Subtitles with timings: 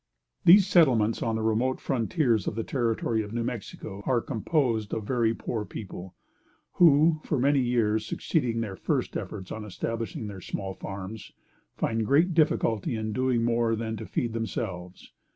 [0.45, 5.03] These settlements on the remote frontiers of the territory of New Mexico are composed of
[5.03, 6.15] very poor people,
[6.71, 11.33] who, for many years succeeding their first efforts on establishing their small farms,
[11.77, 15.11] find great difficulty in doing more than to feed themselves.